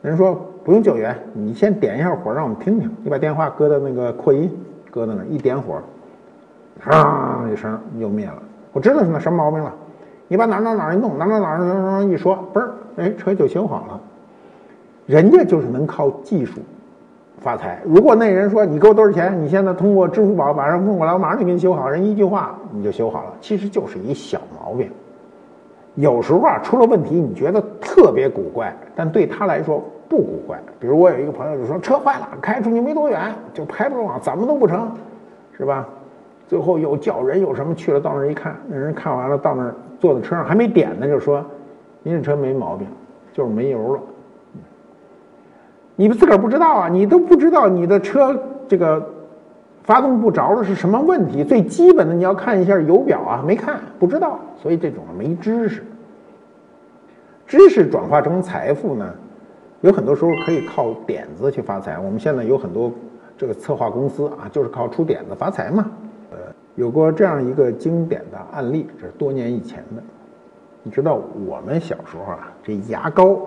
[0.00, 0.34] 人说
[0.64, 2.90] 不用救援，你先点一下火，让我们听听。
[3.04, 4.50] 你把电话搁到那个扩音，
[4.96, 5.78] 搁在那儿，一点火，
[6.82, 8.42] 嘡一声又灭了。
[8.72, 9.70] 我知道是那什么毛病了，
[10.26, 14.00] 你把哪哪哪一弄，哪哪哪哪哪一说，嘣，哎，车就修好了。
[15.04, 16.60] 人家就是能靠技术。
[17.40, 17.82] 发财！
[17.84, 21.86] 如果那人说你给我多少钱，你现在通过支付宝马上送过来，我马上就给你修好。
[21.86, 24.90] 人一句话你就修好了，其实就是一小毛病。
[25.96, 30.58] 有时候啊出了问题，你觉得特别古怪，但对他来说不古怪。
[30.78, 34.90] 比如我有一个朋友就说车坏了，开出去没多远就开不动了，怎么都不成，
[35.56, 35.86] 是吧？
[36.48, 41.44] 最后又叫人又什么去了，到那儿一看，那人看完了，到那儿坐在车上还没点呢，就说
[42.02, 42.86] 您这车没毛病，
[43.32, 44.00] 就是没油了。
[45.96, 48.38] 你们自个儿不知道啊，你都不知道你的车
[48.68, 49.04] 这个
[49.82, 51.42] 发动不着了是什么问题？
[51.42, 55.82] 最基本的你要看一下油表啊，没看不知道，所以这种没知识。
[57.46, 59.12] 知识转化成财富呢，
[59.80, 61.98] 有很多时候可以靠点子去发财。
[61.98, 62.90] 我们现在有很多
[63.36, 65.90] 这个策划公司啊，就是靠出点子发财嘛。
[66.30, 66.38] 呃，
[66.74, 70.02] 有过这样一个经典的案例，这是多年以前的。
[70.82, 73.38] 你知道我们小时候啊，这牙膏。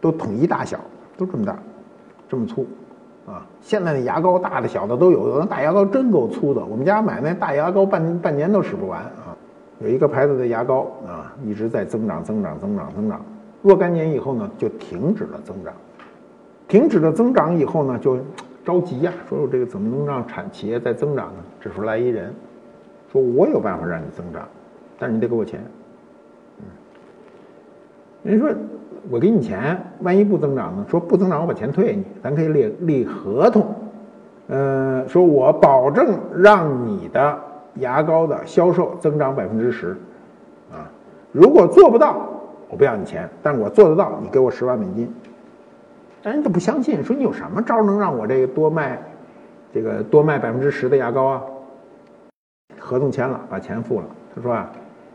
[0.00, 0.78] 都统一大小，
[1.16, 1.58] 都这么大，
[2.28, 2.66] 这么粗，
[3.26, 3.40] 啊！
[3.62, 6.62] 现在的牙膏大的小的都有，有的大牙膏真够粗的。
[6.62, 9.32] 我们家买那大牙膏半半年都使不完啊！
[9.80, 13.18] 有一个牌子的牙膏啊，一直在增长、增长、增长、增长。
[13.64, 15.72] 若干年以后呢，就停止了增长。
[16.68, 18.18] 停止了增长以后呢，就
[18.62, 21.42] 着急呀，说我这个怎么能让产企业再增长呢？
[21.60, 22.30] 这时候来一人，
[23.10, 24.46] 说我有办法让你增长，
[24.98, 25.58] 但是你得给我钱。
[26.58, 26.64] 嗯，
[28.22, 28.50] 人说。
[29.10, 30.86] 我给你钱，万一不增长呢？
[30.88, 32.02] 说不增长，我把钱退你。
[32.22, 33.66] 咱可以立立合同，
[34.48, 37.38] 呃，说我保证让你的
[37.80, 39.94] 牙膏的销售增长百分之十，
[40.72, 40.88] 啊，
[41.32, 42.26] 如果做不到，
[42.68, 45.12] 我不要你钱，但是我做得到，你给我十万美金。
[46.22, 48.98] 但人家不相信，说你有什么招能让我这个多卖，
[49.72, 51.42] 这个多卖百分之十的牙膏啊？
[52.78, 54.06] 合同签了，把钱付了。
[54.34, 54.70] 他说啊，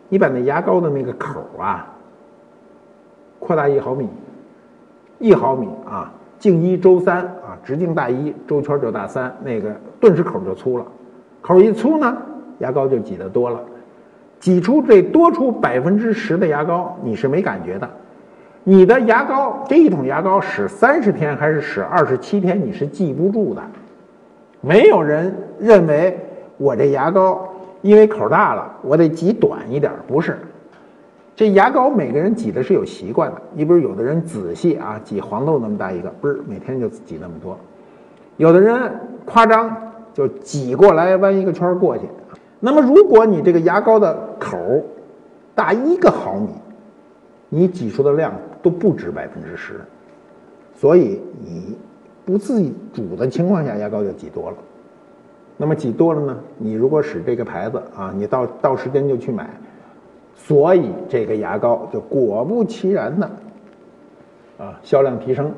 [0.08, 1.88] 你把那牙膏的那个口啊。
[3.40, 4.10] 扩大一毫米，
[5.18, 10.86] 一毫米啊，径一周三啊，直径大一，周圈就大三，那个顿时口就粗了，
[11.42, 12.18] 口一粗呢，
[12.60, 13.64] 牙膏就挤得多了，
[14.40, 17.90] 挤出这多出百分之十的牙膏，你是没感觉的。
[18.64, 23.62] 你的牙膏这一桶牙膏使三十天还是使二十七天，你是记不住的。
[24.62, 26.18] 没有人认为
[26.58, 27.48] 我这牙膏
[27.82, 30.38] 因为口大了，我得挤短一点，不是。
[31.36, 37.54] 这牙膏每个人挤的是有习惯的，你比如有的人仔细啊，挤黄豆那么大一个，不是每天就挤那么多；
[38.36, 38.92] 有的人
[39.26, 39.76] 夸张，
[40.14, 42.04] 就挤过来弯一个圈过去。
[42.60, 44.58] 那么如果你这个牙膏的口
[45.56, 46.50] 大一个毫米，
[47.50, 49.82] 你挤出的量都不止百分之十，
[50.76, 51.78] 所以你
[52.26, 52.62] 不自
[52.94, 54.58] 主的情况下，牙膏就挤多了。
[55.58, 56.38] 那么挤多了呢？
[56.58, 59.50] 你如果使这个牌子啊，你到到时间就去买。
[60.36, 63.30] 所以这个牙膏就果不其然的，
[64.58, 65.52] 啊，销量提升，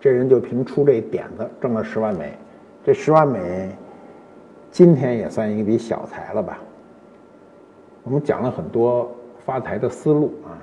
[0.00, 2.32] 这人就凭出这点子挣了十万美，
[2.84, 3.74] 这十万美，
[4.72, 6.58] 今天也算一笔小财了吧？
[8.04, 9.12] 我们讲了很多
[9.44, 10.56] 发财的思路啊，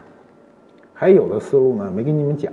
[0.95, 2.51] 还有的思路呢没跟你们讲，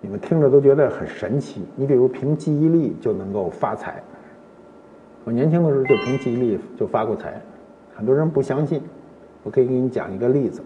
[0.00, 1.66] 你们听着都觉得很神奇。
[1.74, 4.00] 你比如凭记忆力就能够发财，
[5.24, 7.42] 我年轻的时候就凭记忆力就发过财，
[7.92, 8.80] 很多人不相信。
[9.42, 10.62] 我可以给你讲一个例子。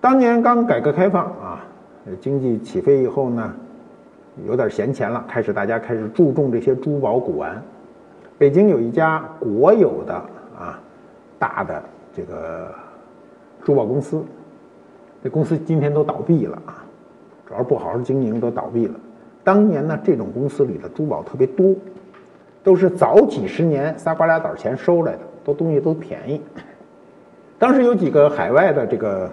[0.00, 1.64] 当年刚改革开放啊，
[2.18, 3.54] 经济起飞以后呢，
[4.46, 7.62] 有点闲钱了，开始大家开始注重这些珠宝古玩。
[8.42, 10.12] 北京有一家国有的
[10.58, 10.76] 啊
[11.38, 11.80] 大的
[12.12, 12.74] 这个
[13.62, 14.20] 珠宝公司，
[15.22, 16.82] 这公司今天都倒闭了啊，
[17.46, 18.94] 主要不好好经营都倒闭了。
[19.44, 21.72] 当年呢，这种公司里的珠宝特别多，
[22.64, 26.40] 都是早几十年仨瓜俩枣钱收来的，都东西都便宜。
[27.60, 29.30] 当时有几个海外的这个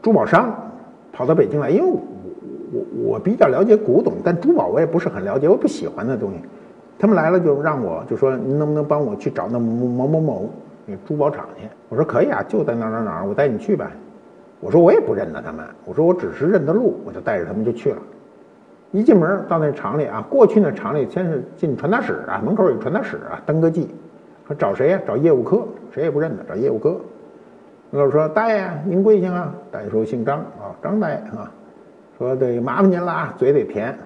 [0.00, 0.54] 珠宝商
[1.10, 2.00] 跑到北京来，因为我
[2.72, 6.38] 我我比较了解古董，但珠宝我也不是很了解，我不喜欢那东西。
[7.00, 10.50] 他们来了就让我就说您能不能帮我去找那某某某
[10.84, 11.66] 那珠宝厂去？
[11.88, 13.90] 我说可以啊，就在哪哪哪，我带你去呗。
[14.60, 17.96] 我说我也不认得他们，我说我只是认得路，我就带着他们就去了。
[18.92, 23.88] 一进门到那厂里啊，过去那厂里先是进传达室啊，门口有传达室啊，登个记，
[24.46, 25.00] 说找谁呀？
[25.06, 27.00] 找业务科，谁也不认得，找业务科。
[27.88, 29.54] 那我说大爷您贵姓啊？
[29.70, 31.50] 大爷说姓张啊，张大爷啊。
[32.18, 33.98] 说得麻烦您了啊，嘴得甜。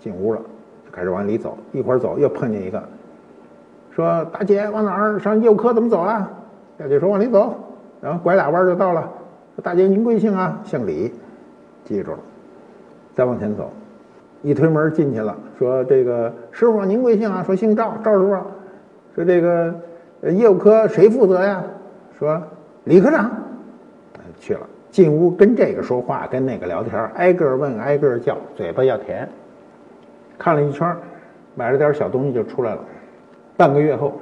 [0.00, 0.40] 进屋了，
[0.92, 2.82] 开始往里走，一会儿走又碰见一个，
[3.90, 5.18] 说大姐往哪儿？
[5.18, 6.30] 上业务科怎么走啊？
[6.78, 7.54] 大姐说往里走，
[8.00, 9.10] 然后拐俩弯就到了。
[9.56, 10.60] 说大姐您贵姓啊？
[10.64, 11.12] 姓李，
[11.84, 12.18] 记住了。
[13.14, 13.70] 再往前走。
[14.42, 18.36] 一推门进去了，说：“这个师傅您贵姓啊？”说：“姓赵，赵师傅。”
[19.14, 19.72] 说：“这个
[20.32, 21.62] 业务科谁负责呀？”
[22.18, 22.42] 说
[22.84, 23.30] ：“李科长。”
[24.40, 29.28] 去了，进屋跟这个说话，跟那个聊天，挨个问，挨个叫，嘴巴要甜。
[30.42, 30.96] 看了一圈，
[31.54, 32.84] 买了点小东西就出来了。
[33.56, 34.14] 半个月后，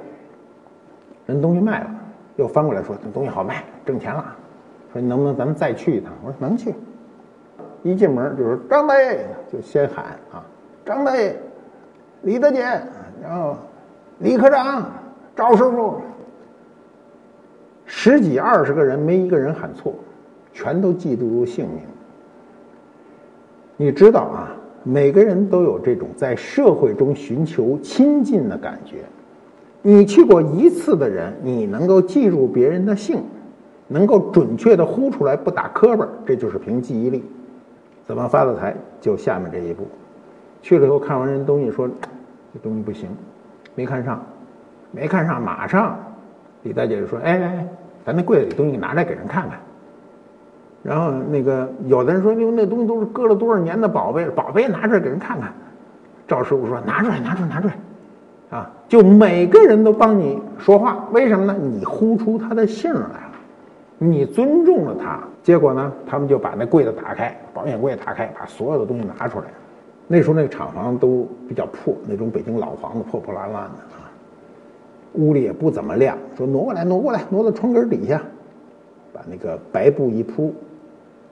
[1.25, 1.89] 人东西卖了，
[2.35, 4.23] 又翻过来说：“这东西好卖，挣钱了。”
[4.93, 6.75] 说：“你能不能咱们再去一趟？”我说：“能去。”
[7.81, 10.45] 一进门就是张大爷，就先喊啊，
[10.85, 11.35] 张大爷，
[12.21, 12.61] 李大姐，
[13.19, 13.57] 然后
[14.19, 14.91] 李科长，
[15.35, 16.01] 赵师傅，
[17.83, 19.95] 十几二十个人没一个人喊错，
[20.53, 21.81] 全都记住住姓名。
[23.75, 24.51] 你知道啊，
[24.83, 28.97] 每个人都有这种在社会中寻求亲近的感觉。
[29.81, 33.21] 你去过一次的人，你能够记住别人的姓，
[33.87, 37.23] 能够准确的呼出来，不打磕巴，这就是凭记忆力。
[38.05, 38.75] 怎么发的财？
[38.99, 39.87] 就下面这一步。
[40.61, 43.09] 去了以后看完人东西，说这东西不行，
[43.73, 44.23] 没看上，
[44.91, 45.41] 没看上。
[45.41, 45.97] 马上
[46.63, 47.67] 李大姐就说：“哎哎，
[48.05, 49.59] 咱那柜子里东西拿来给人看看。”
[50.83, 55.51] 然后那个有的人说：“因为，那东西都是搁了多少年的宝贝，宝贝拿出来给人看看。”
[56.27, 57.77] 赵师傅说：“拿出来，拿出来，拿出来！”
[58.49, 61.55] 啊，就每个人都帮你说话，为什么呢？
[61.57, 63.31] 你呼出他的姓来了，
[63.97, 65.19] 你尊重了他。
[65.41, 69.45] 结果呢，他们就把那柜子打开，保险柜打开，把所有的东西拿出来。
[70.07, 74.11] 那时候那个厂房都比较破，那种北京老房子破破烂烂的啊，
[75.13, 76.17] 屋里也不怎么亮。
[76.37, 78.21] 说挪过来，挪过来，挪到窗根底下，
[79.13, 80.53] 把那个白布一铺，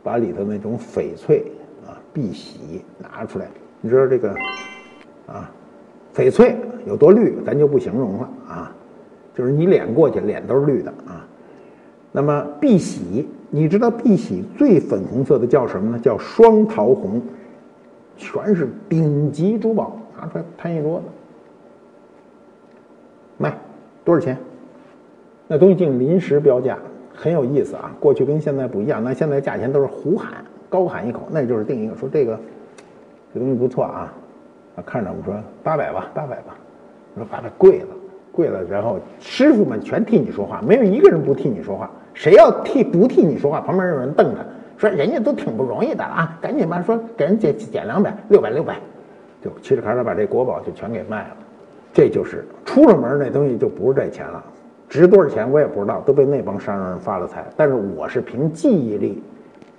[0.04, 1.46] 把里头那种翡翠
[1.88, 3.48] 啊、碧玺拿出来。
[3.82, 4.34] 你知道这个
[5.28, 5.52] 啊，
[6.14, 8.76] 翡翠有多绿，咱就不形容了啊，
[9.36, 11.28] 就是你脸过去，脸都是绿的啊。
[12.12, 13.28] 那么碧玺。
[13.52, 15.98] 你知道碧玺最粉红色的叫什么呢？
[15.98, 17.20] 叫双桃红，
[18.16, 21.06] 全是顶级珠宝，拿出来摊一桌子，
[23.40, 23.58] 卖
[24.06, 24.38] 多少钱？
[25.48, 26.78] 那东西进临时标价，
[27.20, 27.92] 很有意思啊。
[28.00, 30.32] 过去跟现在不一样，那现在价钱都是胡喊，
[30.70, 32.40] 高喊一口，那就是定一个，说这个
[33.34, 34.14] 这东西不错啊，
[34.78, 36.56] 啊，看着我们说八百吧，八百吧，
[37.16, 37.88] 我说八百贵了，
[38.32, 41.92] 贵了，然后师傅们全替你说话，没有一个人不替你说话。
[42.14, 43.62] 谁要替不替你说话？
[43.62, 44.42] 旁边有人瞪他，
[44.78, 48.76] 说人家都挺不容易的啊，赶紧吧，说给人减减两百，六百六百，
[49.42, 51.38] 就嘁哩喀喳把这国宝就全给卖了。
[51.94, 54.44] 这就是出了门那东西就不是这钱了，
[54.90, 57.46] 值多少钱我也不知道，都被那帮商人发了财。
[57.56, 59.22] 但是我是凭记忆力，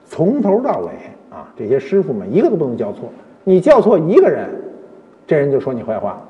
[0.06, 0.90] 从头到尾
[1.34, 3.10] 啊，这些师傅们一个都不能叫错，
[3.42, 4.48] 你叫错一个人，
[5.26, 6.22] 这人就说你坏话。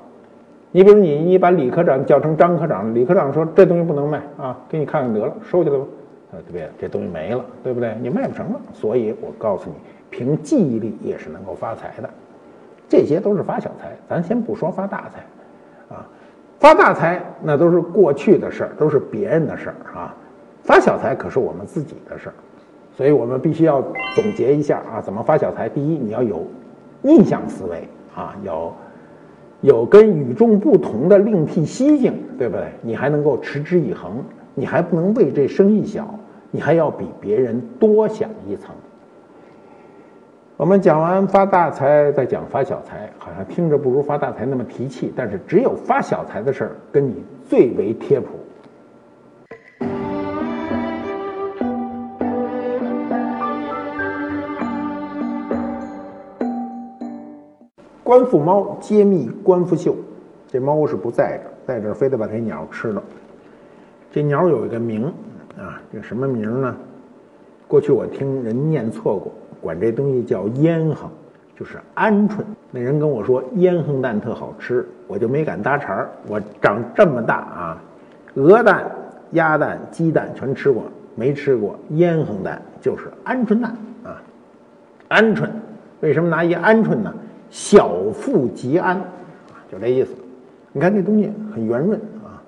[0.73, 5.85] 你比如你你把李科长叫成张科长，李科长说这东西不能卖啊，给你看看得了，收起来吧。
[6.33, 6.69] 啊，对不对？
[6.79, 7.95] 这东西没了，对不对？
[8.01, 8.61] 你卖不成了。
[8.73, 9.75] 所以我告诉你，
[10.11, 12.09] 凭记忆力也是能够发财的。
[12.89, 15.25] 这些都是发小财，咱先不说发大财，
[16.61, 20.15] 发大财那都是过去的事儿，都是别人的事儿啊。
[20.63, 22.35] 发小财可是我们自己的事儿，
[22.95, 23.81] 所以我们必须要
[24.15, 25.71] 总结一下啊，怎么发小财？
[25.71, 26.47] 第一，你要有
[27.01, 28.75] 逆向思维啊，有
[29.63, 32.67] 有跟与众不同的另辟蹊径，对不对？
[32.83, 34.23] 你还能够持之以恒。
[34.55, 36.15] 你还不能为这生意小，
[36.51, 38.75] 你还要比别人多想一层。
[40.61, 48.29] 我们讲完发大财，再讲发小财，好像听着不如发大财那么提气，但是只有发小财的事儿跟你最为贴谱。
[58.05, 59.97] 官复猫揭秘官复秀，
[60.47, 63.03] 这猫是不在这，在这儿非得把这鸟吃了。
[64.13, 65.07] 这鸟有一个名
[65.57, 66.77] 啊，这什么名呢？
[67.67, 71.11] 过去我听人念错过，管这东西叫咽喉。
[71.57, 72.37] 就是鹌鹑。
[72.71, 76.09] 那人跟我说腌横蛋特好吃，我就没敢搭茬儿。
[76.27, 77.83] 我长这么大啊，
[78.33, 78.91] 鹅蛋、
[79.33, 80.85] 鸭蛋、鸡蛋全吃过，
[81.15, 84.23] 没吃过腌横蛋，就是鹌鹑蛋啊。
[85.11, 85.51] 鹌鹑
[86.01, 87.13] 为什么拿一鹌鹑呢？
[87.51, 88.99] 小腹即安，
[89.71, 90.15] 就这意思。
[90.73, 92.41] 你看这东西很圆润啊。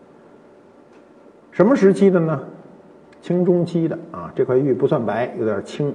[1.50, 2.40] 什么时期的呢？
[3.20, 4.32] 清中期的啊。
[4.34, 5.94] 这块玉不算白，有点青。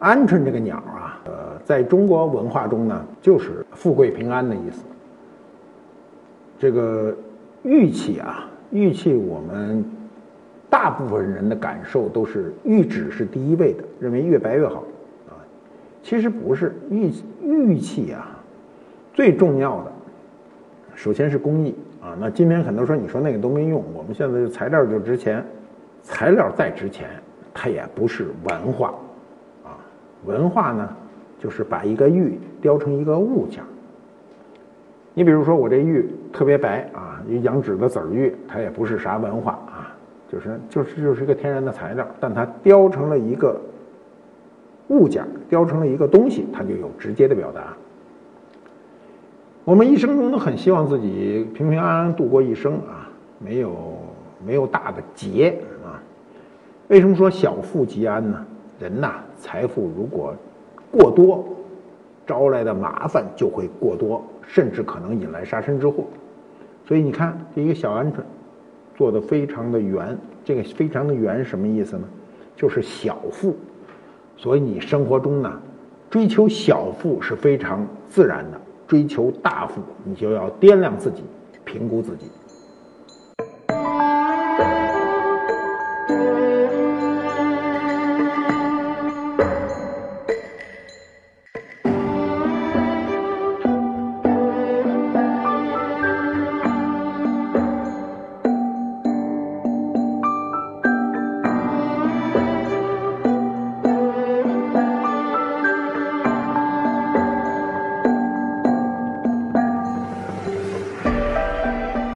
[0.00, 1.32] 鹌鹑这个鸟啊，呃，
[1.64, 4.84] 在中国文化中呢，就是富贵平安的意思。
[6.56, 7.12] 这个
[7.64, 9.84] 玉器啊，玉器我们
[10.70, 14.84] 大部分人的感受都是玉质是第一位的，认为越白越好
[15.28, 15.34] 啊。
[16.02, 17.10] 其实不是，玉
[17.42, 18.38] 玉器啊，
[19.12, 19.92] 最重要的
[20.94, 22.16] 首先是工艺啊。
[22.20, 25.44] 那今天很多说你说那个都没用，我们现在材料就值钱，
[26.02, 27.08] 材料再值钱，
[27.52, 28.94] 它也不是文化。
[30.24, 30.88] 文化呢，
[31.38, 33.62] 就是把一个玉雕成一个物件。
[35.14, 39.96] 你比如说我这玉特别白啊，一羊脂的籽儿玉，它也不是啥文化啊，
[40.30, 43.60] 就是就是就是一个天然的材料，但它雕成了一个
[44.88, 47.74] 物件，雕成了一个东西，它就有直接的表达。
[49.64, 53.76] 我们一生中都很希望自己平平安安度过一生啊，没有
[54.46, 56.00] 没有大的劫啊。
[56.86, 58.46] 为什么说小富即安呢？
[58.78, 60.34] 人呐，财富如果
[60.90, 61.44] 过多，
[62.26, 64.22] 招来的麻烦就会过多。
[64.50, 66.06] 甚至可能引来杀身之祸，
[66.86, 68.14] 所以你看这一个小鹌鹑，
[68.96, 70.16] 做的非常的圆。
[70.42, 72.08] 这个非常的圆什么意思呢？
[72.56, 73.54] 就是小富。
[74.38, 75.60] 所以你生活中呢，
[76.08, 78.58] 追求小富是非常自然的。
[78.86, 81.22] 追求大富，你就要掂量自己，
[81.66, 82.30] 评估自己。